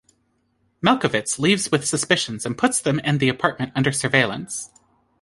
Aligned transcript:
Melkowitz 0.83 1.37
leaves 1.37 1.69
with 1.71 1.85
suspicions 1.85 2.43
and 2.43 2.57
puts 2.57 2.81
them 2.81 2.99
and 3.03 3.19
the 3.19 3.29
apartment 3.29 3.71
under 3.75 3.91
surveillance. 3.91 4.71